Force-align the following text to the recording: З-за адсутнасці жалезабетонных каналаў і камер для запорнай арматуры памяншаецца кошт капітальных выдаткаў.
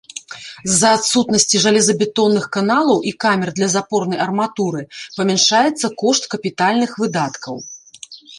З-за 0.75 0.89
адсутнасці 0.99 1.59
жалезабетонных 1.65 2.47
каналаў 2.57 2.97
і 3.11 3.13
камер 3.25 3.49
для 3.59 3.69
запорнай 3.75 4.19
арматуры 4.25 4.81
памяншаецца 5.19 5.93
кошт 6.05 6.23
капітальных 6.35 6.91
выдаткаў. 7.05 7.55